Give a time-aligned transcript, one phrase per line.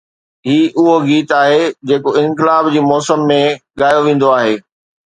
[0.45, 1.63] هي اهو گيت آهي
[1.93, 3.39] جيڪو انقلاب جي موسم ۾
[3.83, 4.55] ڳايو ويندو آهي.